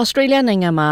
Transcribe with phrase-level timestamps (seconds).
[0.00, 0.90] ဩစတြေးလျနိုင်ငံမှာ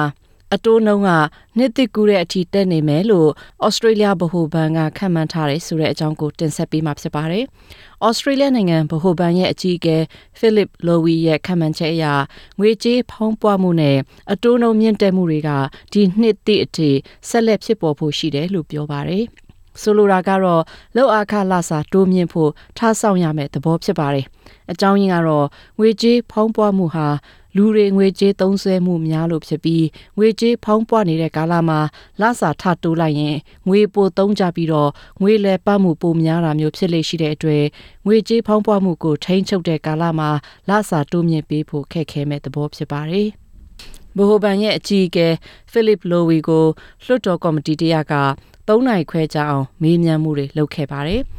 [0.54, 1.10] အတိုးနှုန်းက
[1.58, 3.31] နှစ်သိကူတဲ့အထိတက်နေမယ်လို့
[3.67, 7.44] ဩစတြေးလျဗဟိုဘဏ်ကခန့်မှန်းထားတယ်ဆိုတဲ့အကြောင်းကိုတင်ဆက်ပေးမှာဖြစ်ပါတယ်။
[8.07, 9.96] ဩစတြေးလျနိုင်ငံဗဟိုဘဏ်ရဲ့အကြီးအကဲ
[10.38, 12.04] Philip Lowy ရဲ့ခန့်မှန်းချက်အရ
[12.59, 13.96] ငွေကြေးဖောင်းပွားမှုနဲ့
[14.32, 15.50] အတိုးနှုန်းမြင့်တက်မှုတွေက
[15.92, 16.91] ဒီနှစ်သိအထိ
[17.28, 19.24] ဆက်လက်ဖြစ်ပေါ်ဖို့ရှိတယ်လို့ပြောပါတယ်။
[19.80, 20.62] ဆိုလိုတာကတော့
[20.96, 24.27] လောက်အခလာစာတိုးမြင့်ဖို့ထားဆောင်ရမယ့်သဘောဖြစ်ပါတယ်။
[24.73, 25.46] အကြောင်းရင်းကတော့
[25.78, 27.09] ငွေကြေးဖောင်းပွားမှုဟာ
[27.56, 29.87] လူတွေငွေကြေးသုံးစွဲမှုများလို့ဖြစ်ပြီး
[30.19, 31.80] ငွေကြေးဖောင်းပွားနေတဲ့ကာလမှာ
[32.20, 33.37] လစာထတိုးလိုက်ရင်
[33.69, 34.91] ငွေပိုသုံးကြပြီးတော့
[35.23, 37.65] ငွေလဲပတ်မှုပိုများတာမျိုးဖြစ်လေရှိတဲ့အတွက်
[38.07, 40.30] ငွေကြေးဖောင်းပွားမှုကိုထိန်းချုပ်တဲ့ကာလမှာ
[40.69, 43.29] လစာတိုးမြင့်ပေးဖို့ခက်ခဲမဲ့သဘောဖြစ်ပါတယ်။
[44.16, 45.29] ဘိုဟိုဘန်ရဲ့အကြီးအကဲ
[45.73, 46.66] ဖိလစ်လိုဝီကို
[47.05, 48.15] လွှတ်တော်ကော်မတီတရက
[48.69, 51.23] ၃နိုင်ခွဲကြအောင်မေးမြန်းမှုတွေလုပ်ခဲ့ပါတယ်။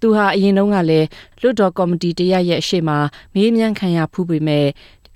[0.00, 1.06] သူဟာအရင်တုန်းကလည်း
[1.40, 2.90] လွှတ်တော်ကော်မတီတရရဲ့အရှိမ
[3.34, 4.66] မေးမြန်းခံရဖူးပေမဲ့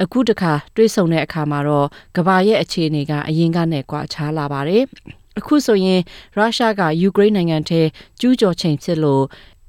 [0.02, 4.84] အခုတခါတွေးဆုံတဲ့အခါမှာတော့ကဘာရဲ့အခြေအနေကအရင်ကနဲ့ကွာခြားလာပါတယ်။
[5.38, 6.00] အခုဆိုရင်
[6.36, 7.82] ရုရှားကယူကရိန်းနိုင်ငံထဲ
[8.20, 9.24] ကျူးကျော်ချိန်ဖြစ်လို့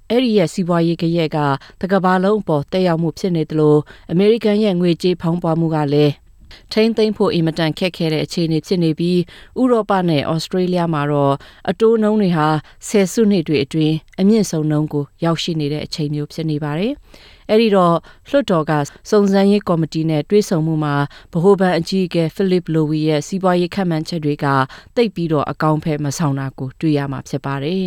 [0.09, 1.37] အဲ့ဒီရဲ့စီးပွားရေးကရဲ့က
[1.81, 3.75] တကဘာလုံးအပေါ်တက်ရောက်မှုဖြစ်နေသလို
[4.11, 6.13] အမေရိကန်ရဲ့ငွေကြေးဖောင်းပွားမှုကလည်း
[6.71, 9.19] ထိမ့်သိမ့်ဖို့အင်မတန်ခက်ခဲတဲ့အခြေအနေဖြစ်နေပြီး
[9.59, 11.35] ဥရောပနဲ့ဩစတြေးလျမှာတော့
[11.69, 12.47] အတိုးနှုန်းတွေဟာ
[12.87, 16.93] ဆယ်စုနှစ်တွေအတွင်းအမြင့်ဆုံးနှုန်းကိုရောက်ရှိနေတဲ့အချိန်မျိုးဖြစ်နေပါတယ်။
[17.49, 17.95] အဲ့ဒီတော့
[18.29, 18.71] လွှတ်တော်က
[19.09, 20.95] စုံစမ်းရေးကော်မတီနဲ့တွဲဆုံမှုမှာ
[21.33, 24.45] ဗဟိုဘဏ်အကြီးအကဲဖိလစ်လိုဝီရဲ့စီးပွားရေးခန့်မှန်းချက်တွေက
[24.95, 27.85] တိတ်ပြီးတော့အကောင့်ဖက်မဆောင်တာကိုတွေ့ရမှာဖြစ်ပါတယ်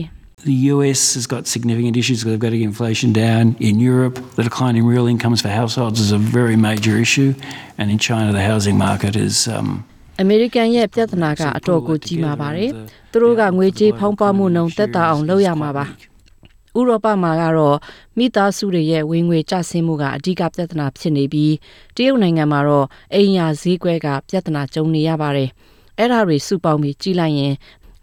[0.51, 2.23] The US has got significant issues.
[2.23, 3.57] They've got to get inflation down.
[3.59, 7.35] In Europe, the decline in real incomes for households is a very major issue.
[7.77, 9.49] And in China, the housing market is.
[9.49, 9.69] Um,
[10.23, 12.71] အမေရိကန်ရဲ့ပြဿနာကအတော်ကိုကြီးမားပါတယ်။
[13.13, 15.85] သူတို့ကငွေကြေးဖောင်းပွားမှုနှုန်းတက်တာအောင်လုပ်ရမှာပါ။
[16.79, 17.79] ဥရောပမှာကတော့
[18.19, 21.55] မိသားစုတွေရဲ့ဝင်ငွေကျဆင်းမှုကအဓိကပြဿနာဖြစ်နေပြီး
[21.97, 25.51] တရုတ်နိုင်ငံမှာတော့အိမ်ယာဈေးကွက်ကပြဿနာကြုံနေရပါတယ်။
[25.99, 27.55] အဲ့ဒါတွေစုပေါင်းပြီးကြီးလိုက်ရင်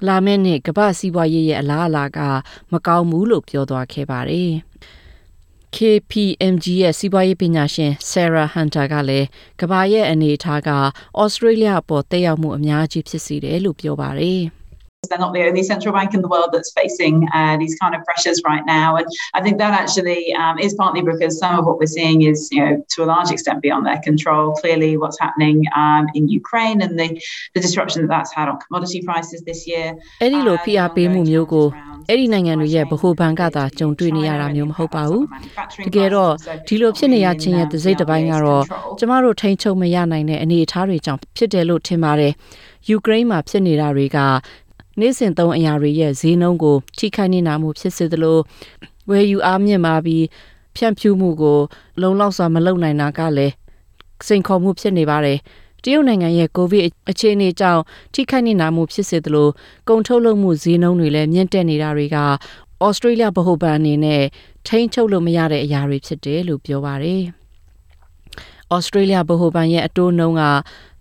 [0.08, 2.20] လာမယ့်နှစ်ကမ္ဘာစီးပွားရေးရဲ့အလားအလာက
[2.72, 4.52] မကောင်းဘူးလို့ပြောသွားခဲ့ပါတယ်။
[5.76, 9.28] KPMG ရဲ့စီးပွားရေးပညာရှင် Sarah Hunter ကလည်း
[9.62, 10.70] ကမ္ဘာရဲ့အနေအထားက
[11.24, 14.42] Australia အပေါ်တက်ရောက်မှုအများကြီးဖြစ်စေတယ်လို့ပြောပါတယ်။
[15.09, 18.05] They're not the only central bank in the world that's facing uh, these kind of
[18.05, 18.97] pressures right now.
[18.97, 22.49] And I think that actually um, is partly because some of what we're seeing is,
[22.53, 24.55] you know, to a large extent beyond their control.
[24.63, 27.09] Clearly, what's happening um, in Ukraine and the,
[27.55, 29.87] the disruption that that's had on commodity prices this year.
[30.23, 31.67] အဲ့ဒီလိုဖိအားပေးမှုမျိုးကို
[32.09, 35.25] အဲ့ဒီနိုင်ငံတွေရဲ့ဗဟိုဘဏ်ကသာကြုံတွေ့နေရတာမျိုးမဟုတ်ပါဘူး။
[35.87, 36.33] တကယ်တော့
[36.69, 38.65] ဒီလိုဖြစ်နေရခြင်းရဲ့သစိတ်တစ်ပိုင်းကတော့
[38.99, 42.33] ကျမတို့ထိန်းချုပ်မရနိုင်တဲ့အနေအထားတွေကြောင့်ဖြစ်တယ်လို့ထင်ပါတယ်။
[42.89, 44.19] ယူကရိန်းမှာဖြစ်နေတာတွေက
[45.00, 48.40] နေ့စဉ်သုံးအရာတွေရဲ့ဈေးနှုန်းကိုထိခိုက်နေတာမှုဖြစ်စေသလို
[49.10, 50.26] ဝယ်ယူအားမြင့်မာပြီး
[50.76, 51.60] ဖြန့်ဖြူးမှုကို
[52.02, 53.54] လုံလောက်စွာမလုပ်နိုင်တာကလည်း
[54.28, 55.38] စိန်ခေါ်မှုဖြစ်နေပါတယ်
[55.84, 57.82] တရုတ်နိုင်ငံရဲ့ကိုဗစ်အခြေအနေကြောင့်
[58.14, 59.50] ထိခိုက်နေတာမှုဖြစ်စေသလို
[59.90, 62.18] ကုန်ထုတ်လုပ်မှုဈေးနှုန်းတွေလည်းမြင့်တက်နေတာတွေက
[62.86, 64.24] ဩစတြေးလျဗဟိုဘဏ်အနေနဲ့
[64.68, 67.22] ထိန်းချုပ်လို့မရတဲ့အရာတွေဖြစ်တယ်လို့ပြောပါတယ်။
[68.76, 70.44] ဩစတြေးလျဗဟိုဘဏ်ရဲ့အတိုးနှုန်းက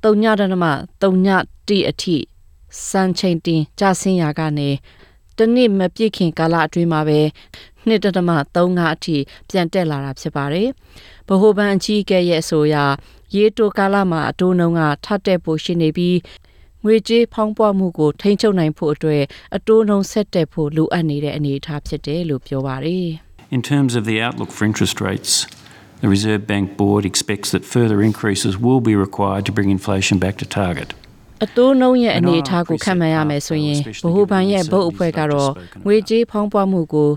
[0.05, 2.17] 3.3တိအထိ
[2.89, 4.71] စံချိန်တင်ကျဆင်းရာကနေ
[5.39, 7.21] တနစ်မပြည့်ခင်ကာလအတွင်းမှာပဲ
[7.87, 9.17] နှစ်တမ3အထိ
[9.49, 10.69] ပြန်တက်လာတာဖြစ်ပါတယ်။
[11.29, 12.77] ဗဟိုဘဏ်အကြီးအကဲရဲ့အဆိုအရ
[13.35, 16.19] ရေတိုကာလမှာအတိုးနှုန်းကထပ်တက်ဖို့ရှိနေပြီး
[16.85, 19.23] ငွေကြေးဖောင်းပွားမှုကိုထိန်းချုပ်နိုင်ဖို့အတွက်
[19.57, 23.07] အတိုးနှုန်းဆက်တက်ဖို့လိုအပ်နေတဲ့အနေအထားဖြစ်တယ်လို့ပြောပါတယ်။
[23.57, 25.33] In terms of the outlook for interest rates,
[26.03, 30.37] the Reserve Bank Board expects that further increases will be required to bring inflation back
[30.43, 30.89] to target.
[31.45, 35.53] အတိုးနှုံးရဲ့အနေအထားကိုခံမှန်ရမယ်ဆိုရင်ဗဟိုဘဏ်ရဲ့ဘုတ်အဖွဲ့ကတော့
[35.87, 37.11] ငွေကြေးဖောင်းပွားမှုကို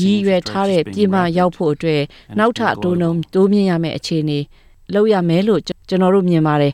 [0.00, 2.02] ရည်ရွယ်ထားတဲ့ပြည်မရောက်ဖို့အတွက်
[2.38, 4.38] နောက်ထပ်အတိုးနှုံးတိုးမြင့်ရမယ့်အခြေအနေ
[4.94, 6.72] လောက်ရမယ်လို့ကျွန်တော်တို့မြင်ပါတယ်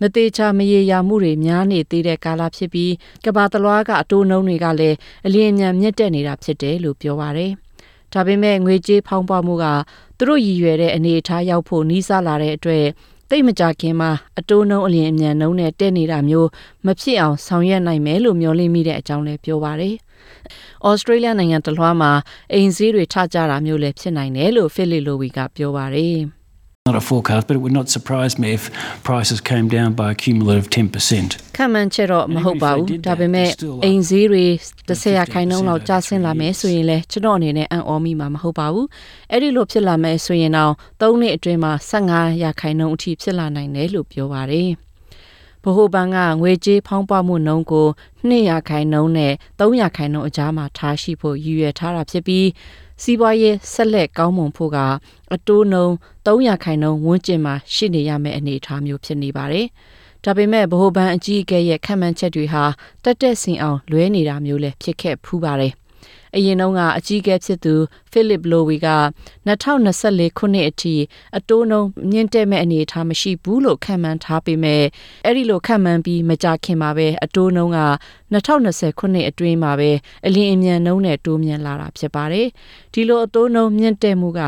[0.00, 2.92] မသေးချာမရေရာမှုတွေများနေသေးတဲ့ကာလဖြစ်ပြီး
[3.24, 4.96] ကဘာတလွားကအတိုးနှုံးတွေကလည်း
[5.26, 7.50] အလင်းအမြန်မြင့်တက်နေတာဖြစ်တယ်လို့ပြောပါတယ်။
[8.12, 9.66] ဒါပေမဲ့ငွေကြေးဖောင်းပွားမှုက
[10.18, 12.84] သူတို့ရည်ရွယ်တဲ့အနေအထားရောက်ဖို့နှီးစလာတဲ့အတွက်
[13.34, 16.48] တိတ်မကြခင်မှာအတိုးနှုံးအလျင်အမြန်နှုံးနဲ့တက်နေတာမျိုး
[16.86, 19.94] မဖြစ်အောင်ဆောင်ရွက်နိုင်မယ်လို့မျှော်လင့်မိတဲ့အကြောင်းလည်းပြောပါတယ်။
[20.88, 22.12] ဩစတြေးလျနိုင်ငံတလွှားမှာ
[22.52, 26.18] အိမ်ဈေးတွေထကြတာမျိုးလည်းဖြစ်နိုင်တယ်လို့ဖိလစ်လိုဝီကပြောပါတယ်။
[26.84, 28.68] Not a forecast, but it would not surprise me if
[29.04, 31.36] prices came down by a cumulative 10%.
[31.56, 33.48] ခံမှန်းချက်တော့မဟုတ်ပါဘူးဒါပေမဲ့
[33.84, 34.44] အိမ်ဈေးတွေ
[34.88, 38.86] 30ရာခိုင်နှုန်းလောက်ကျဆင်းလာမယ်ဆိုရင်လည်းကျွန်တော်အနေနဲ့အံ့ဩမိမှာမဟုတ်ပါဘူး
[39.30, 44.70] အဲ့ဒီလိုဖြစ်လာမယ်ဆိုရင်တော့3နှစ်အတွင်းမှာ15ရာခိုင်နှုန်းအထိဖြစ်လာနိုင်တယ်လို့ပြောပါတယ်
[45.64, 47.88] ဗဟိုဘဏ်ကငွေကြေးဖောင်းပွားမှုနှုန်းကို
[48.28, 52.46] 200ခိုင်နှုန်းနဲ့300ခိုင်နှုန်းအကြားမှာထားရှိဖို့ရည်ရွယ်ထားတာဖြစ်ပြီး
[53.02, 54.78] စီးပွားရေးဆက်လက်ကောင်းမွန်ဖို့က
[55.34, 55.86] အတိုးနှုံ
[56.26, 59.66] 300ခိုင်နှုန်းဝန်းကျင်မှာရှိနေရမယ့်အနေအထားမျိုးဖြစ်နေပါတယ်။
[60.24, 62.64] ဒါပေမဲ့ဗဟိုဘဏ်အကြီးအကဲရဲ့ခံမှန်းချက်တွေဟာ
[63.04, 65.72] တက်တက်စင်အောင်လွဲနေတာမျိုးလည်းဖြစ်ခဲ့ဖူးပါတယ်။
[66.36, 67.74] အရင်တုန်းကအကြီးအကဲဖြစ်သူ
[68.10, 68.88] ဖိလစ်လိုဝီက
[69.46, 70.94] 2024ခုနှစ်အထိ
[71.36, 74.82] အတိုးနှုန်းမြင့်တက်မဲ့အနေအထားမရှိဘူးလို့ခန့်မှန်းထားပေမဲ့
[75.24, 77.80] အဲ့ဒီလိုခန့်မှန်းပြီးမကြခင်မှာပဲအတိုးနှုန်းက
[78.32, 79.90] 2020ခုနှစ်အတွင်းမှာပဲ
[80.26, 82.46] အလင်းအမြန်နှုန်းနဲ့တိုးမြင့်လာတာဖြစ်ပါတယ်။
[82.92, 84.40] ဒီလိုအတိုးနှုန်းမြင့်တက်မှုက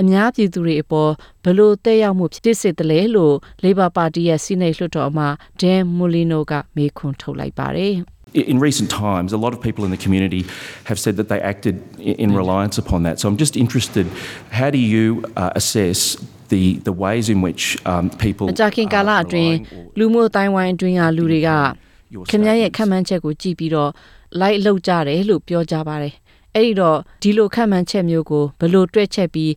[0.00, 1.12] အများပြည်သူတွေအပေါ်
[1.44, 5.20] ဘလို့တက်ရောက်မှုဖြစ်စေတယ်လဲလို့ Labor Party ရဲ့စီနိတ်လွှတ်တော်အမ
[5.60, 7.94] ဒန်မူလီနိုကမေးခွန်းထုတ်လိုက်ပါတယ်။
[8.34, 10.46] in recent times, a lot of people in the community
[10.84, 13.20] have said that they acted in reliance upon that.
[13.20, 14.06] So I'm just interested,
[14.50, 16.16] how do you uh, assess
[16.48, 17.62] the, the ways in which
[17.92, 19.54] um, people အကြခင်ကာလအတွင်း
[19.98, 21.50] လူမှုတိုင်းဝိုင်းအတွင်းကလူတွေက
[22.30, 23.90] ခင်ဗျားရဲ့ခံမှန်းချက်ကိုကြည့်ပြီးတော့
[24.40, 26.14] light လောက်ကြတယ်လို့ပြောကြပါတယ်။
[26.54, 29.52] အဲ့ဒီတော့ဒီလိုခံမှန်းချက်မျိုးကိုဘယ်လိုတွက်ချက်ပြီး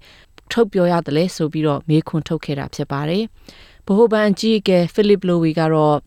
[0.52, 3.24] ထုတ်ပြောရတယ်လဲဆိုပြီးတော့မေးခွန်းထုတ်ခဲ့တာဖြစ်ပါတယ်။
[3.88, 5.98] ဗဟိုဘဏ်အကြီးအကဲဖိလစ်လိုဝီကတော့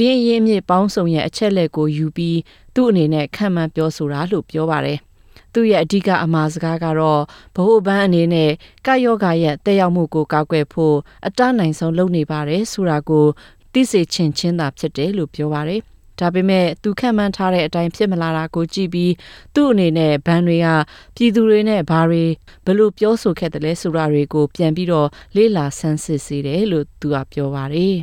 [0.00, 2.38] တည်င်းရင်းမြစ်ပေါင်းစုံရဲ့အချက်လက်ကိုယူပြီး
[2.74, 4.98] သူ့အနေနဲ့ခံမှန်းပြောဆိုတာလို့ပြောပါတယ်။
[5.52, 7.20] သူ့ရဲ့အဓိကအမှားစကားကတော့
[7.54, 8.50] ဗဟိုဘဏ်အနေနဲ့
[8.86, 10.96] ကာယောဂါရဲ့တက်ရောက်မှုကိုကောက်ွယ်ဖို့
[11.26, 13.26] အတနိုင်ဆုံးလုပ်နေပါတယ်ဆိုတာကို
[13.72, 15.80] သိစေချင်ချင်းသာဖြစ်တယ်လို့ပြောပါတယ်။
[16.20, 19.12] ဒါပေမဲ့သူခံမှန်းထားတဲ့အတိုင်းဖြစ်မလာတာကိုကြည့်ပြီး
[19.54, 20.68] သူ့အနေနဲ့ဘန်တွေက
[21.16, 22.24] ပြည်သူတွေနဲ့ဘာတွေ
[22.66, 27.96] ဘလို့ပြောဆိုခဲ့တယ်လဲဆိုတာတွေကိုပြန်ပြီးတော့လေ့လာဆန်းစစ်စေတယ်လို့သူကပြောပါတယ်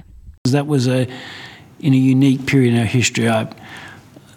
[0.56, 1.00] That was a
[1.83, 3.47] in a unique period in our history I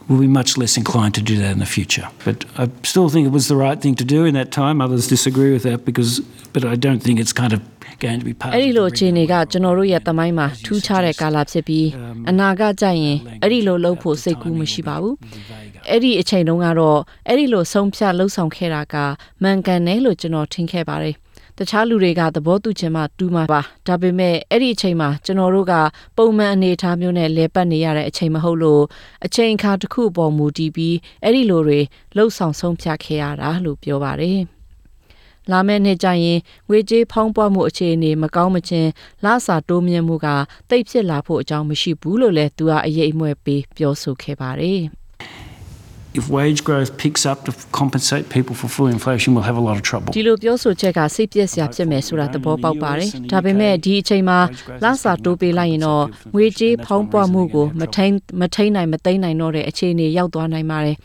[0.08, 2.08] will be much less inclined to do that in the future.
[2.26, 4.82] But I still think it was the right thing to do in that time.
[4.82, 6.20] Others disagree with that because,
[6.54, 7.62] but I don't think it's kind of
[8.04, 11.88] going to be part အဲ့ဒီလိုအခြေအနေကကျွန်တော်တို့ရဲ့တမိုင်းမှာထူးခြားတဲ့ကာလဖြစ်ပြီး
[12.30, 15.16] အနာဂတ်ကြရင်အဲ့ဒီလိုလုပ်ဖို့စိတ်ကူးမရှိပါဘူး
[15.90, 18.96] အဲ့ဒီအချိန်တုန်းကတော့အဲ့ဒီလိုဆုံးဖြတ်လှုပ်ဆောင်ခဲ့တာက
[19.42, 21.16] မှန်ကန်တယ်လို့ကျွန်တော်ထင်ခဲ့ပါတယ်
[21.59, 25.75] တခြားလူတွေကသဘောတူချင်မှတူမှာပါဒါပေမဲ့အဲ့ဒီအချိန်မှာကျွန်တော်တို့က
[26.17, 28.83] ပုံမှန်အနေအထားမျိုးနဲ့လဲပတ်နေရတဲ့အချိန်မဟုတ်လို့
[29.27, 31.81] အချိန်အခါတစ်ခုပေါ်မူတည်ပြီးအဲ့ဒီလိုတွေ
[32.17, 34.41] လှုပ်ဆောင်ဆုံးဖြတ်ခဲ့ရတာလို့ပြောပါတယ်
[35.51, 36.39] လာမယ့်နှစ်ကျရင်
[36.69, 38.91] ငွေကြေးဖောင်းပွားမှုအခြေအနေမကောင်းမချင်း
[39.25, 40.27] လစာတိုးမြင့်မှုက
[40.71, 44.83] တိတ်ဖြစ်လာဖို့အကြောင်းမရှိဘူးလို့လည်းသူကအရေးအမွဲပေးပြောဆိုခဲ့ပါတယ်။
[46.19, 49.77] if wage growth picks up to compensate people for full inflation we'll have a lot
[49.79, 54.39] of trouble ဒီလိုပြောဆိုချက်ကစိတ်ပြည့်စရာဖြစ်မယ်ဆိုတာသဘောပေါက်ပါတယ်ဒါပေမဲ့ဒီအချိန်မှာ
[54.85, 56.05] လစာတိုးပေးလိုက်ရင်တော့
[56.35, 60.97] ငွေကြေးဖောင်းပွားမှုကိုမထိန်မထိန်နိုင်မသိမ့်နိုင်တော့တဲ့အခြေအနေရောက်သွားနိုင်ပါတယ်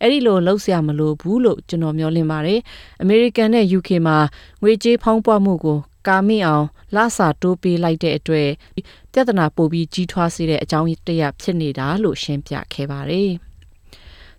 [0.00, 2.60] အဲ့ဒီလိုလှုပ်ရှားမလို့ဘူးလို့ကျွန်တော်မျှော်လင့်ပါတယ်။
[3.04, 4.16] American နဲ့ UK မှာ
[4.62, 5.78] ငွေကြေးဖောင်းပွားမှုကို
[6.08, 6.64] ကာမိအောင်
[6.94, 8.48] လစာတိုးပေးလိုက်တဲ့အတွက်
[9.12, 13.30] ပြဿနာပိုပြီးကြီးထွားစေတဲ့အကြောင်းတရဖြစ်နေတာလို့ရှင်းပြခဲ့ပါတယ်။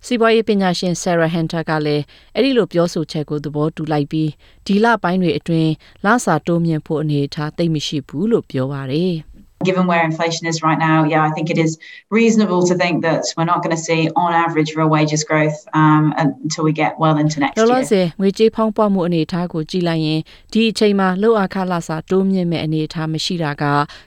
[0.06, 2.04] စီးပွားရေးပညာရှင် Sarah Hunter ကလည်း
[2.34, 4.30] အဲ့ဒီလိုပြောဆိုချက်ကိုသဘောတူလိုက်ပြီး
[4.66, 5.70] ဒီလပိုင်းတွေအတွင်း
[6.04, 9.14] လစာတိုးမြင့်ဖို့အနေအထားသိမ့်မရှိဘူးလို့ပြောပါတယ်။
[9.64, 11.78] given where inflation is right now, yeah, I think it is
[12.10, 16.14] reasonable to think that we're not going to see, on average, real wages growth um,
[16.16, 17.60] until we get well into next year.
[17.60, 20.20] လောလောဆယ်ငွေကြေးဖောင်းပွားမှုအနေအထားကိုကြည့်လိုက်ရင်
[20.52, 23.64] ဒီအချိန်မှာလောက်အခါလစာတိုးမြင့်မဲ့အနေအထားမရှိတာက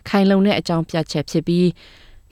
[0.09, 1.67] ခိုင်လုံတဲ့အကြောင်းပြချက်ဖြစ်ပြီး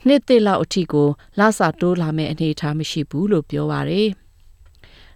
[0.06, 1.08] နှစ်သစ်လောက်အထိကို
[1.38, 4.10] လစာတိုးလာမဲ့အနေအထားမရှိဘူးလို့ပြောပါရယ်။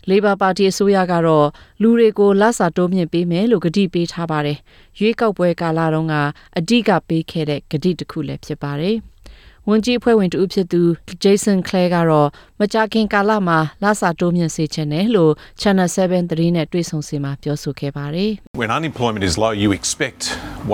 [0.08, 1.46] Labor Party အစိုးရကတော့
[1.82, 4.58] လူတွေကိုလစာတိုးမြင့်ပေးမယ်လို့ကတိပေးထားပါတယ်။
[4.98, 6.14] ရွေးကောက်ပွဲကာလတုန်းက
[6.58, 8.96] အဓိကပေးခဲ့တဲ့ကတိတစ်ခုလည်းဖြစ်ပါတယ်။
[9.70, 10.82] ဝန်ကြီးအဖွဲ့ဝင်တူဖြစ်သူ
[11.24, 12.28] Jason Clare ကတော့
[12.60, 18.30] မကြခင်ကာလမှာလစာတိုးမြင့်စေချင်တယ်လို့ Channel 7သတင်းနဲ့တွေ့ဆုံစီမှာပြောဆိုခဲ့ပါတယ်။
[18.62, 20.20] When unemployment is low you expect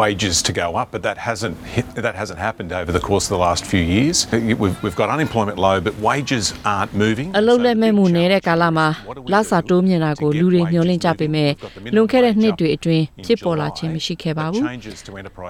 [0.02, 3.33] wages to go up but that hasn't hit, that hasn't happened over the course of
[3.37, 4.16] the last few years.
[4.62, 7.28] We've, we've got unemployment low but wages aren't moving.
[7.38, 8.88] အလုပ်လက်မဲ့မှုနေတဲ့ကာလမှာ
[9.33, 11.50] လစာတိုးမြင့်တာကိုလူတွေမျှော်လင့်ကြပေမဲ့
[11.95, 14.62] လွန်ခဲ့တဲ့နှစ်တွေအတွင်းဖြစ်ပေါ်လာခြင်းမရှိခဲ့ပါဘူး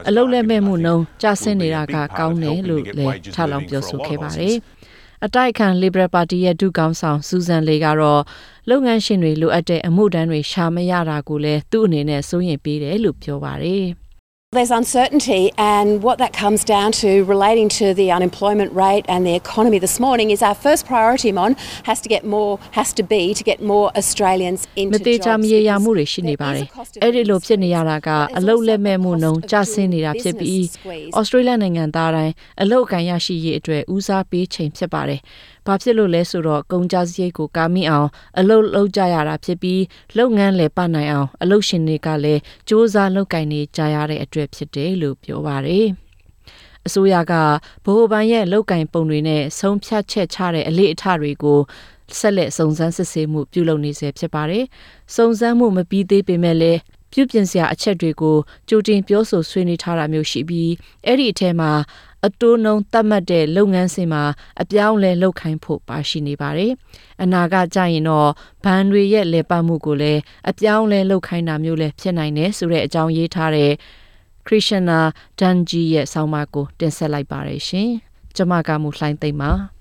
[0.09, 4.57] ။အလုပ်လက်မဲ့မှုနှုန်းကျဆင်းနေတာကကောင်းတယ်လို့လည်းထပ်လောင်းပြောဆိုခဲ့ပါတယ်။
[5.25, 8.23] အတိုက်ခံ Liberal Party ရဲ့ဒုကောင်ဆောင်စူဇန်လေကတော့
[8.71, 13.87] လုပ်ငန်းရှင်တွေလိုအပ်တဲ့အမှုတန်းတွေရှာမရတာကိုလည်းသူ့အနေနဲ့စိုးရိမ်ပေးတယ်လို့ပြောပါတယ်။
[14.58, 19.34] There's uncertainty, and what that comes down to relating to the unemployment rate and the
[19.34, 21.56] economy this morning is our first priority, Mon,
[21.90, 26.66] has to get more, has to be to get more Australians into မသေးချာမရေရာမှုတွေရှိနေပါတယ်။
[27.04, 30.64] အဲ့ဒီလိုဖြစ်နေရတာကအလုတ်လက်မဲ့မှုနှုန်းကျဆင်းနေတာဖြစ်ပြီး
[31.18, 35.22] ဩစတြေးလျနိုင်ငံသားတိုင်းအလုတ်ကန်ရရှိရေးအတွက်ဦးစားပေးချိန်ဖြစ်ပါတယ်။
[35.69, 38.09] ဘာဖြစ်လို့လဲဆိုတော့ကုန်ကြစရိတ်ကိုကာမိအောင်
[38.39, 39.83] အလုတ်လုပ်ကြရတာဖြစ်ပြီး
[40.19, 45.87] လုပ်ငန်းလည်းပနိုင်အောင် အလုတ်ရှင်တွေကလည်းစ조사လုပ်ကင်နေကြရတဲ့အတွက်ဖြစ်တယ်လို့ပြောပါတယ်။
[46.87, 47.33] အစိုးရက
[47.85, 51.61] ဗဟိုဘဏ်ရဲ့လောက်ကင်ပုံတွေနဲ့ဆုံးဖြတ်ချက်ချတဲ့အလေးအထတွေကို
[52.19, 54.65] ဆက်လက်စုံစမ်းစစ်ဆေးမှုပြုလုပ်နေဆဲဖြစ်ပါတယ်။
[55.17, 56.81] စုံစမ်းမှုမပြီးသေးပေမဲ့လည်း
[57.13, 58.37] ပြုပြင်စရာအချက်တွေကို
[58.69, 60.73] ကြိုတင်ပြောဆိုဆွေးနွေးထားတာမျိုးရှိပြီး
[61.07, 61.71] အဲ့ဒီအထက်မှာ
[62.27, 64.23] အတိုးနှုံသတ်မှတ်တဲ့လုပ်ငန်းစဉ်မှာ
[64.63, 66.73] အပြောင်းအလဲလုပ်ခိုင်းဖို့ပါရှိနေပါတယ်။
[67.23, 68.31] အနာကကြရင်တော့
[68.65, 70.21] ဘဏ်တွေရဲ့လေပတ်မှုကိုလည်း
[70.51, 73.73] အပြောင်းအလဲလုပ်ခိုင်းတာမျိုးလည်းဖြစ်နိုင်တယ်ဆိုတဲ့အကြောင်းရေးထားတဲ့
[74.47, 75.01] ခရစ်ရှနာ
[75.41, 77.89] ဒန်ဂျီရဲ့ဆောင်းပါးကိုတင်ဆက်လိုက်ပါတယ်ရှင်။
[78.37, 79.78] ကျွန်မကမူလှိုင်းသိမ့်ပါ